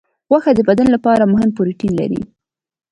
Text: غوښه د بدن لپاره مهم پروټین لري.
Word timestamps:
غوښه 0.29 0.51
د 0.55 0.59
بدن 0.69 0.87
لپاره 0.95 1.31
مهم 1.33 1.49
پروټین 1.55 1.91
لري. 2.01 2.21